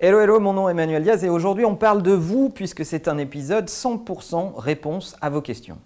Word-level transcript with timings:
Hello, 0.00 0.20
hello, 0.20 0.38
mon 0.38 0.52
nom 0.52 0.68
est 0.68 0.70
Emmanuel 0.70 1.02
Diaz 1.02 1.24
et 1.24 1.28
aujourd'hui 1.28 1.64
on 1.64 1.74
parle 1.74 2.04
de 2.04 2.12
vous 2.12 2.50
puisque 2.50 2.84
c'est 2.84 3.08
un 3.08 3.18
épisode 3.18 3.66
100% 3.66 4.54
réponse 4.54 5.16
à 5.20 5.28
vos 5.28 5.40
questions. 5.40 5.78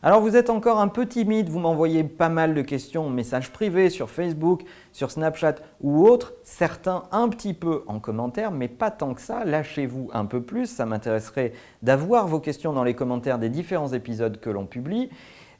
Alors 0.00 0.20
vous 0.20 0.36
êtes 0.36 0.48
encore 0.48 0.78
un 0.78 0.86
peu 0.86 1.06
timide, 1.06 1.48
vous 1.48 1.58
m'envoyez 1.58 2.04
pas 2.04 2.28
mal 2.28 2.54
de 2.54 2.62
questions 2.62 3.06
en 3.06 3.10
message 3.10 3.50
privé 3.52 3.90
sur 3.90 4.10
Facebook, 4.10 4.62
sur 4.92 5.10
Snapchat 5.10 5.56
ou 5.80 6.06
autre, 6.06 6.34
certains 6.44 7.02
un 7.10 7.28
petit 7.30 7.54
peu 7.54 7.82
en 7.88 7.98
commentaire, 7.98 8.52
mais 8.52 8.68
pas 8.68 8.92
tant 8.92 9.12
que 9.12 9.20
ça, 9.20 9.44
lâchez-vous 9.44 10.08
un 10.12 10.24
peu 10.24 10.40
plus, 10.40 10.66
ça 10.66 10.86
m'intéresserait 10.86 11.52
d'avoir 11.82 12.28
vos 12.28 12.38
questions 12.38 12.72
dans 12.72 12.84
les 12.84 12.94
commentaires 12.94 13.40
des 13.40 13.48
différents 13.48 13.92
épisodes 13.92 14.38
que 14.38 14.50
l'on 14.50 14.66
publie. 14.66 15.10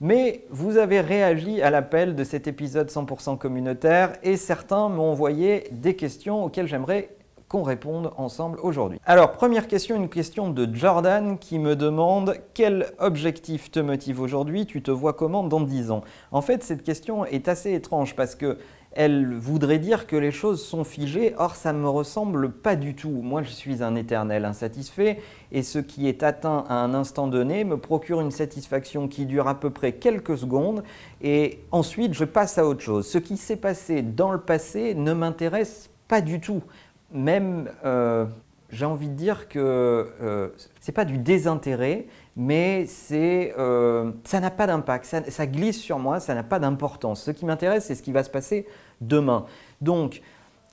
Mais 0.00 0.44
vous 0.50 0.76
avez 0.76 1.00
réagi 1.00 1.60
à 1.60 1.70
l'appel 1.70 2.14
de 2.14 2.22
cet 2.22 2.46
épisode 2.46 2.88
100% 2.88 3.36
communautaire 3.36 4.12
et 4.22 4.36
certains 4.36 4.88
m'ont 4.88 5.11
envoyé 5.11 5.64
des 5.72 5.96
questions 5.96 6.44
auxquelles 6.44 6.68
j'aimerais 6.68 7.16
qu'on 7.48 7.64
réponde 7.64 8.12
ensemble 8.16 8.61
aujourd'hui. 8.62 9.00
Alors, 9.06 9.32
première 9.32 9.66
question, 9.66 9.96
une 9.96 10.08
question 10.08 10.50
de 10.50 10.72
Jordan 10.72 11.36
qui 11.39 11.58
me 11.58 11.75
demande 11.75 12.36
quel 12.54 12.92
objectif 12.98 13.72
te 13.72 13.80
motive 13.80 14.20
aujourd'hui? 14.20 14.66
Tu 14.66 14.82
te 14.82 14.90
vois 14.92 15.14
comment 15.14 15.42
dans 15.42 15.62
10 15.62 15.90
ans? 15.90 16.03
En 16.30 16.42
fait, 16.42 16.62
cette 16.62 16.84
question 16.84 17.25
est 17.25 17.48
assez 17.48 17.72
étrange 17.72 18.14
parce 18.14 18.36
que 18.36 18.58
elle 18.98 19.32
voudrait 19.32 19.79
dire 19.79 20.08
que 20.08 20.16
les 20.16 20.32
choses 20.32 20.61
sont 20.61 20.82
figées, 20.82 21.32
or 21.39 21.54
ça 21.54 21.72
ne 21.72 21.79
me 21.79 21.89
ressemble 21.89 22.50
pas 22.50 22.75
du 22.75 22.96
tout. 22.96 23.20
Moi, 23.22 23.44
je 23.44 23.50
suis 23.50 23.80
un 23.80 23.94
éternel 23.94 24.44
insatisfait, 24.44 25.20
et 25.52 25.62
ce 25.62 25.79
qui 25.79 26.08
est 26.08 26.25
atteint 26.25 26.64
à 26.68 26.75
un 26.75 26.94
instant 26.94 27.29
donné 27.29 27.62
me 27.62 27.76
procure 27.76 28.20
une 28.20 28.32
satisfaction 28.32 29.06
qui 29.06 29.25
dure 29.25 29.46
à 29.46 29.61
peu 29.61 29.70
près 29.70 29.92
quelques 29.92 30.36
secondes, 30.36 30.82
et 31.22 31.61
ensuite 31.70 32.12
je 32.12 32.25
passe 32.25 32.58
à 32.58 32.66
autre 32.66 32.80
chose. 32.80 33.06
Ce 33.06 33.19
qui 33.19 33.36
s'est 33.36 33.55
passé 33.55 34.03
dans 34.03 34.33
le 34.33 34.41
passé 34.41 34.94
ne 34.94 35.12
m'intéresse 35.12 35.91
pas 36.08 36.20
du 36.20 36.41
tout. 36.41 36.64
Même, 37.12 37.70
euh, 37.84 38.27
j'ai 38.70 38.84
envie 38.84 39.08
de 39.08 39.14
dire 39.14 39.48
que 39.48 39.58
euh, 40.20 40.48
ce 40.80 40.91
n'est 40.91 40.95
pas 40.95 41.05
du 41.05 41.19
désintérêt, 41.19 42.06
mais 42.36 42.86
euh, 43.11 44.12
ça 44.25 44.39
n'a 44.41 44.51
pas 44.51 44.67
d'impact, 44.67 45.05
ça, 45.28 45.47
glisse 45.47 45.80
sur 45.80 45.98
moi, 45.98 46.20
ça 46.20 46.34
n'a 46.34 46.45
pas 46.45 46.61
d'importance. 46.61 47.23
Ce 47.23 47.30
qui 47.33 47.45
m'intéresse, 47.45 47.86
c'est 47.86 47.97
ce 47.97 48.03
qui 48.03 48.12
va 48.12 48.23
se 48.23 48.30
passer 48.30 48.67
demain. 49.01 49.47
Donc, 49.81 50.23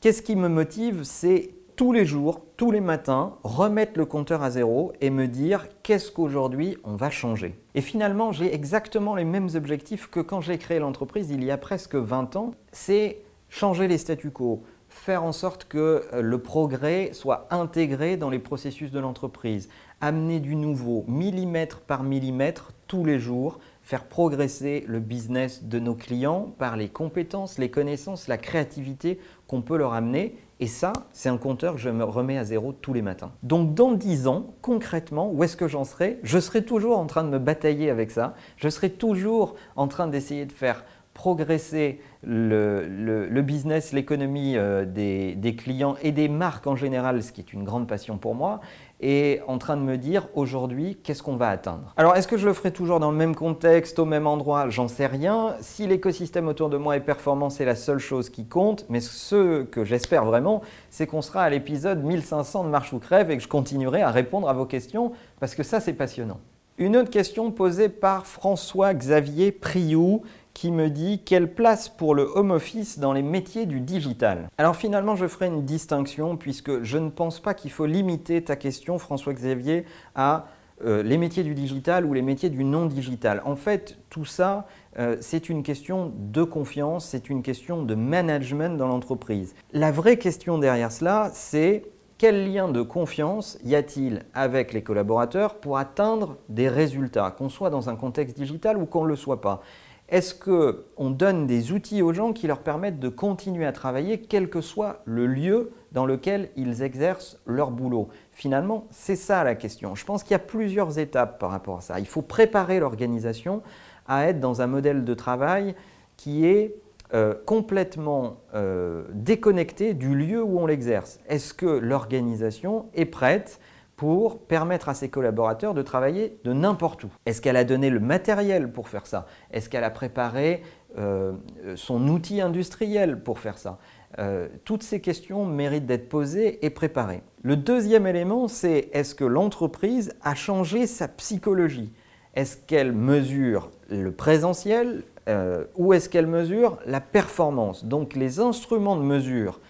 qu'est-ce 0.02 0.22
qui 0.22 0.36
me 0.36 0.48
motive? 0.48 1.04
C'est 1.04 1.52
tous 1.76 1.92
les 1.92 2.06
jours, 2.06 2.42
tous 2.56 2.72
les 2.72 2.80
matins, 2.80 3.36
remettre 3.44 3.98
le 3.98 4.06
compteur 4.06 4.42
à 4.44 4.50
zéro 4.50 4.94
et 5.02 5.10
me 5.10 5.28
dire 5.28 5.68
qu'est-ce 5.84 6.12
qu'aujourd'hui 6.12 6.78
on 6.84 6.96
va 6.96 7.10
changer. 7.10 7.56
Et 7.76 7.82
finalement, 7.82 8.32
j'ai 8.32 8.54
exactement 8.54 9.16
les 9.16 9.26
mêmes 9.26 9.50
objectifs 9.56 10.08
que 10.08 10.22
quand 10.22 10.42
j'ai 10.42 10.58
créé 10.58 10.80
l'entreprise 10.80 11.32
il 11.32 11.44
y 11.44 11.52
a 11.52 11.58
presque 11.58 11.96
20 11.96 12.38
ans. 12.38 12.52
C'est 12.72 13.24
changer 13.50 13.88
les 13.88 13.98
statu 13.98 14.32
quo, 14.32 14.64
faire 14.96 15.24
en 15.24 15.34
sorte 15.34 15.66
que 15.66 16.04
euh, 16.14 16.22
le 16.22 16.40
progrès 16.40 17.10
soit 17.12 17.48
intégré 17.52 18.16
dans 18.16 18.30
les 18.30 18.40
processus 18.40 18.92
de 18.92 19.00
l'entreprise, 19.00 19.70
amener 20.00 20.40
du 20.40 20.56
nouveau 20.56 21.04
millimètre 21.08 21.82
par 21.82 22.02
millimètre 22.02 22.72
tous 22.88 23.04
les 23.04 23.20
jours, 23.20 23.60
faire 23.82 24.06
progresser 24.06 24.86
le 24.88 25.00
business 25.00 25.66
de 25.66 25.80
nos 25.80 25.96
clients 25.96 26.54
par 26.58 26.78
les 26.78 26.88
compétences, 26.88 27.60
les 27.60 27.70
connaissances, 27.70 28.28
la 28.28 28.38
créativité 28.38 29.20
qu'on 29.48 29.62
peut 29.62 29.78
leur 29.78 29.94
amener. 29.94 30.38
Et 30.62 30.68
ça, 30.68 30.94
c'est 31.12 31.28
un 31.28 31.38
compteur 31.38 31.76
que 31.76 31.82
je 31.82 31.90
me 31.90 32.06
remets 32.06 32.38
à 32.38 32.46
zéro 32.46 32.72
tous 32.72 32.94
les 32.94 33.02
matins. 33.02 33.34
Donc 33.44 33.76
dans 33.76 33.92
10 33.92 34.28
ans, 34.28 34.56
concrètement, 34.62 35.30
où 35.30 35.44
est-ce 35.44 35.58
que 35.58 35.68
j'en 35.68 35.84
serai? 35.84 36.20
Je 36.24 36.40
serai 36.40 36.64
toujours 36.64 36.98
en 36.98 37.06
train 37.06 37.26
de 37.26 37.30
me 37.30 37.40
batailler 37.40 37.90
avec 37.90 38.12
ça. 38.12 38.34
Je 38.56 38.70
serai 38.70 38.90
toujours 38.90 39.56
en 39.76 39.90
train 39.90 40.08
d'essayer 40.08 40.46
de 40.46 40.54
faire 40.54 40.86
progresser 41.16 42.02
le, 42.24 43.42
business, 43.42 43.94
l'économie 43.94 44.58
euh, 44.58 44.86
des, 44.86 45.56
clients 45.56 45.96
et 46.04 46.12
des 46.12 46.28
marques 46.28 46.68
en 46.68 46.76
général, 46.76 47.24
ce 47.24 47.32
qui 47.32 47.42
est 47.42 47.54
une 47.54 47.64
grande 47.64 47.88
passion 47.88 48.18
pour 48.18 48.36
moi, 48.36 48.60
et 49.00 49.40
en 49.48 49.58
train 49.58 49.78
de 49.78 49.82
me 49.82 49.98
dire 49.98 50.28
aujourd'hui 50.36 50.98
qu'est-ce 51.02 51.24
qu'on 51.24 51.38
va 51.38 51.50
atteindre? 51.50 51.94
Alors 51.96 52.16
est-ce 52.16 52.28
que 52.28 52.38
je 52.38 52.46
le 52.46 52.54
ferai 52.54 52.72
toujours 52.72 53.00
dans 53.00 53.12
le 53.12 53.18
même 53.18 53.34
contexte, 53.34 53.98
au 53.98 54.06
même 54.06 54.28
endroit? 54.28 54.70
J'en 54.70 54.88
sais 54.88 55.08
rien. 55.08 55.56
Si 55.62 55.88
l'écosystème 55.88 56.48
autour 56.50 56.70
de 56.70 56.78
moi 56.78 56.98
est 56.98 57.02
performant, 57.02 57.50
c'est 57.50 57.66
la 57.66 57.76
seule 57.76 58.00
chose 58.00 58.30
qui 58.30 58.46
compte, 58.46 58.86
mais 58.90 59.00
ce 59.00 59.64
que 59.64 59.86
j'espère 59.86 60.26
vraiment, 60.26 60.62
c'est 60.90 61.08
qu'on 61.08 61.22
sera 61.22 61.44
à 61.44 61.50
l'épisode 61.50 62.04
1500 62.04 62.66
de 62.66 62.70
Marche 62.70 62.92
ou 62.92 63.00
Crève 63.00 63.32
et 63.32 63.38
que 63.38 63.44
je 63.44 63.48
continuerai 63.48 64.02
à 64.02 64.12
répondre 64.12 64.50
à 64.50 64.54
vos 64.54 64.66
questions, 64.66 65.14
parce 65.40 65.56
que 65.56 65.64
ça 65.64 65.80
c'est 65.80 65.94
passionnant. 65.94 66.40
Une 66.78 66.98
autre 66.98 67.10
question 67.10 67.52
posée 67.52 67.88
par 67.88 68.28
François-Xavier 68.28 69.54
Priou 69.54 70.24
qui 70.56 70.72
me 70.72 70.90
dit 70.90 71.22
quelle 71.24 71.54
place 71.54 71.90
pour 71.90 72.16
le 72.16 72.24
home 72.34 72.50
office 72.50 72.98
dans 72.98 73.14
les 73.14 73.22
métiers 73.22 73.68
du 73.68 73.82
digital? 73.82 74.50
Alors 74.58 74.76
finalement, 74.76 75.16
je 75.16 75.28
ferai 75.28 75.48
une 75.48 75.66
distinction 75.66 76.38
puisque 76.38 76.82
je 76.82 76.98
ne 76.98 77.10
pense 77.10 77.40
pas 77.40 77.54
qu'il 77.54 77.70
faut 77.70 77.86
limiter 77.86 78.42
ta 78.42 78.56
question, 78.56 78.98
François-Xavier, 78.98 79.86
à 80.16 80.48
euh, 80.84 81.04
les 81.04 81.18
métiers 81.18 81.44
du 81.44 81.54
digital 81.54 82.06
ou 82.06 82.14
les 82.14 82.22
métiers 82.22 82.50
du 82.50 82.64
non 82.64 82.86
digital. 82.86 83.42
En 83.46 83.58
fait, 83.58 83.98
tout 84.10 84.26
ça, 84.26 84.66
euh, 84.98 85.18
c'est 85.20 85.50
une 85.50 85.62
question 85.62 86.14
de 86.16 86.44
confiance, 86.44 87.06
c'est 87.06 87.30
une 87.30 87.44
question 87.44 87.84
de 87.84 87.94
management 87.94 88.78
dans 88.78 88.88
l'entreprise. 88.88 89.56
La 89.74 89.92
vraie 89.92 90.18
question 90.18 90.58
derrière 90.58 90.92
cela, 90.92 91.32
c'est 91.34 91.84
quel 92.18 92.50
lien 92.50 92.70
de 92.70 92.82
confiance 92.82 93.58
y 93.66 93.76
a-t-il 93.76 94.24
avec 94.34 94.72
les 94.72 94.84
collaborateurs 94.84 95.56
pour 95.56 95.78
atteindre 95.78 96.38
des 96.48 96.70
résultats, 96.70 97.30
qu'on 97.32 97.50
soit 97.50 97.70
dans 97.70 97.90
un 97.90 97.98
contexte 97.98 98.38
digital 98.38 98.78
ou 98.78 98.86
qu'on 98.86 99.04
ne 99.04 99.10
le 99.10 99.18
soit 99.18 99.42
pas? 99.42 99.62
Est-ce 100.08 100.36
qu'on 100.36 101.10
donne 101.10 101.48
des 101.48 101.72
outils 101.72 102.04
aux 102.04 102.14
gens 102.14 102.32
qui 102.32 102.46
leur 102.46 102.60
permettent 102.60 103.00
de 103.00 103.10
continuer 103.10 103.66
à 103.66 103.72
travailler, 103.72 104.20
quel 104.20 104.50
que 104.50 104.62
soit 104.62 105.02
le 105.06 105.26
lieu 105.26 105.72
dans 105.94 106.06
lequel 106.06 106.50
ils 106.56 106.84
exercent 106.84 107.40
leur 107.48 107.72
boulot? 107.72 108.10
Finalement, 108.32 108.86
c'est 108.92 109.16
ça 109.16 109.44
la 109.44 109.56
question. 109.56 109.96
Je 109.96 110.06
pense 110.06 110.22
qu'il 110.22 110.34
y 110.34 110.36
a 110.36 110.40
plusieurs 110.40 111.00
étapes 111.00 111.40
par 111.40 111.50
rapport 111.50 111.80
à 111.80 111.82
ça. 111.82 112.00
Il 112.00 112.06
faut 112.06 112.22
préparer 112.22 112.80
l'organisation 112.80 113.64
à 114.08 114.28
être 114.28 114.40
dans 114.40 114.62
un 114.62 114.68
modèle 114.68 115.04
de 115.06 115.14
travail 115.16 115.76
qui 116.18 116.46
est 116.46 116.76
euh, 117.14 117.34
complètement 117.46 118.42
euh, 118.54 119.06
déconnecté 119.12 119.96
du 119.96 120.16
lieu 120.16 120.44
où 120.44 120.60
on 120.60 120.68
l'exerce. 120.68 121.20
Est-ce 121.28 121.54
que 121.54 121.66
l'organisation 121.66 122.86
est 122.94 123.06
prête 123.06 123.60
pour 123.96 124.40
permettre 124.40 124.90
à 124.90 124.94
ses 124.94 125.10
collaborateurs 125.10 125.74
de 125.74 125.82
travailler 125.82 126.38
de 126.44 126.54
n'importe 126.54 127.04
où. 127.06 127.10
Est-ce 127.26 127.42
qu'elle 127.42 127.56
a 127.56 127.64
donné 127.64 127.90
le 127.90 128.00
matériel 128.00 128.72
pour 128.72 128.90
faire 128.90 129.08
ça? 129.08 129.26
Est-ce 129.52 129.70
qu'elle 129.70 129.84
a 129.84 129.90
préparé 129.90 130.64
euh, 130.98 131.34
son 131.76 132.08
outil 132.08 132.42
industriel 132.42 133.22
pour 133.22 133.40
faire 133.40 133.58
ça? 133.58 133.80
Euh, 134.20 134.48
Toutes 134.66 134.84
ces 134.84 135.00
questions 135.00 135.46
méritent 135.46 135.86
d'être 135.86 136.10
posées 136.10 136.66
et 136.66 136.70
préparées. 136.70 137.24
Le 137.42 137.56
deuxième 137.56 138.08
élément, 138.08 138.48
c'est 138.48 138.90
est-ce 138.92 139.16
que 139.16 139.26
l'entreprise 139.26 140.14
a 140.22 140.36
changé 140.36 140.88
sa 140.88 141.08
psychologie? 141.08 141.94
Est-ce 142.36 142.58
qu'elle 142.58 142.92
mesure 142.92 143.72
le 143.90 144.12
présentiel 144.12 145.04
euh, 145.30 145.66
ou 145.76 145.94
est-ce 145.94 146.10
qu'elle 146.10 146.28
mesure 146.28 146.78
la 146.86 147.00
performance? 147.00 147.86
Donc 147.86 148.14
les 148.14 148.40
instruments 148.40 148.98
de 148.98 149.04
mesure 149.04 149.62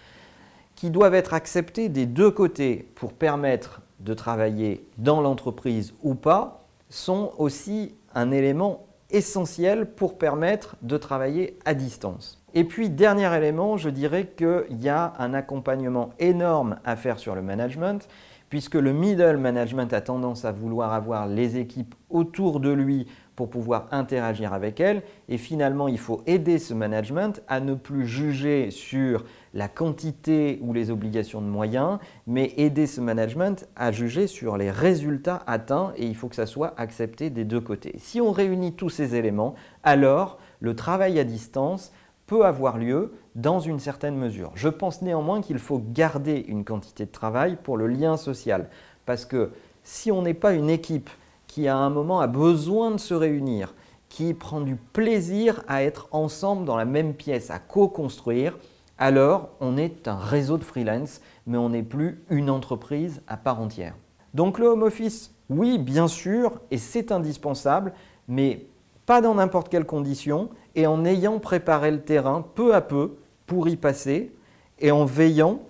qui 0.76 0.90
doivent 0.90 1.16
être 1.16 1.34
acceptés 1.34 1.90
des 1.90 2.06
deux 2.06 2.32
côtés 2.32 2.90
pour 2.96 3.14
permettre 3.14 3.82
de 4.00 4.14
travailler 4.14 4.88
dans 4.98 5.22
l'entreprise 5.22 5.94
ou 6.04 6.16
pas 6.16 6.66
sont 6.90 7.32
aussi 7.38 7.96
un 8.14 8.32
élément 8.32 8.86
essentiel 9.10 9.92
pour 9.92 10.18
permettre 10.18 10.76
de 10.82 10.98
travailler 10.98 11.58
à 11.66 11.74
distance. 11.74 12.42
Et 12.54 12.64
puis, 12.64 12.90
dernier 12.90 13.34
élément, 13.36 13.78
je 13.78 13.90
dirais 13.90 14.32
qu'il 14.36 14.82
y 14.82 14.90
a 14.90 15.14
un 15.20 15.34
accompagnement 15.34 16.12
énorme 16.20 16.78
à 16.86 16.96
faire 16.96 17.20
sur 17.20 17.36
le 17.36 17.42
management, 17.42 18.08
puisque 18.50 18.76
le 18.76 18.94
middle 18.94 19.38
management 19.38 19.92
a 19.94 20.02
tendance 20.02 20.46
à 20.46 20.52
vouloir 20.52 20.94
avoir 20.94 21.28
les 21.28 21.58
équipes 21.58 21.96
autour 22.10 22.60
de 22.60 22.72
lui 22.72 23.08
pour 23.36 23.50
pouvoir 23.50 23.88
interagir 23.92 24.54
avec 24.54 24.80
elles. 24.80 25.04
Et 25.30 25.38
finalement, 25.38 25.88
il 25.88 25.98
faut 25.98 26.22
aider 26.26 26.58
ce 26.60 26.74
management 26.74 27.42
à 27.48 27.60
ne 27.60 27.74
plus 27.74 28.08
juger 28.08 28.72
sur 28.72 29.26
la 29.54 29.68
quantité 29.68 30.60
ou 30.62 30.74
les 30.74 30.92
obligations 30.92 31.42
de 31.42 31.48
moyens, 31.48 32.00
mais 32.28 32.54
aider 32.58 32.88
ce 32.88 33.02
management 33.02 33.68
à 33.76 33.92
juger 33.92 34.28
sur 34.28 34.58
les 34.58 34.72
résultats 34.72 35.44
atteints 35.48 35.94
et 35.98 36.06
il 36.06 36.16
faut 36.16 36.28
que 36.28 36.36
ça 36.36 36.46
soit 36.46 36.74
accepté 36.78 37.30
des 37.30 37.46
deux 37.46 37.62
côtés. 37.62 37.96
Si 37.98 38.20
on 38.22 38.32
réunit 38.32 38.74
tous 38.74 38.90
ces 38.90 39.16
éléments, 39.16 39.56
alors 39.84 40.40
le 40.60 40.76
travail 40.76 41.20
à 41.20 41.24
distance 41.24 41.92
peut 42.28 42.46
avoir 42.46 42.78
lieu 42.78 43.14
dans 43.36 43.60
une 43.60 43.80
certaine 43.80 44.18
mesure. 44.18 44.52
Je 44.56 44.70
pense 44.70 45.02
néanmoins 45.02 45.42
qu'il 45.42 45.60
faut 45.60 45.82
garder 45.94 46.44
une 46.48 46.66
quantité 46.66 47.06
de 47.06 47.12
travail 47.12 47.58
pour 47.62 47.78
le 47.78 47.88
lien 47.88 48.18
social, 48.18 48.70
parce 49.06 49.26
que 49.26 49.52
si 49.84 50.12
on 50.12 50.24
n'est 50.24 50.34
pas 50.34 50.54
une 50.54 50.70
équipe 50.70 51.10
qui 51.56 51.70
à 51.70 51.78
un 51.78 51.90
moment 51.90 52.20
a 52.20 52.28
besoin 52.28 52.92
de 52.92 52.98
se 52.98 53.14
réunir, 53.14 53.76
qui 54.10 54.34
prend 54.34 54.60
du 54.60 54.76
plaisir 54.76 55.64
à 55.70 55.84
être 55.84 56.10
ensemble 56.12 56.66
dans 56.66 56.76
la 56.76 56.84
même 56.84 57.14
pièce, 57.14 57.50
à 57.50 57.60
co-construire, 57.60 58.58
alors 58.98 59.52
on 59.62 59.78
est 59.78 60.10
un 60.10 60.18
réseau 60.18 60.58
de 60.58 60.66
freelance, 60.66 61.22
mais 61.48 61.58
on 61.58 61.70
n'est 61.70 61.82
plus 61.82 62.22
une 62.30 62.50
entreprise 62.50 63.22
à 63.30 63.38
part 63.38 63.62
entière. 63.62 63.96
Donc 64.34 64.60
le 64.60 64.66
home 64.68 64.84
office, 64.84 65.34
oui, 65.50 65.78
bien 65.78 66.10
sûr, 66.10 66.60
et 66.72 66.78
c'est 66.78 67.14
indispensable, 67.14 67.94
mais 68.28 68.68
pas 69.06 69.22
dans 69.22 69.36
n'importe 69.36 69.70
quelle 69.70 69.86
condition, 69.86 70.50
et 70.76 70.88
en 70.88 71.06
ayant 71.06 71.40
préparé 71.40 71.90
le 71.90 72.02
terrain 72.02 72.46
peu 72.54 72.76
à 72.76 72.82
peu 72.82 73.16
pour 73.46 73.70
y 73.70 73.78
passer, 73.78 74.36
et 74.80 74.92
en 74.92 75.06
veillant 75.06 75.62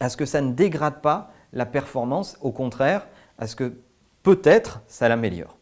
à 0.00 0.08
ce 0.08 0.16
que 0.16 0.26
ça 0.26 0.40
ne 0.40 0.54
dégrade 0.54 1.02
pas 1.02 1.30
la 1.52 1.66
performance, 1.66 2.36
au 2.40 2.50
contraire, 2.50 3.06
à 3.38 3.46
ce 3.46 3.54
que 3.54 3.74
peut-être 4.24 4.80
ça 4.88 5.08
l'améliore. 5.08 5.58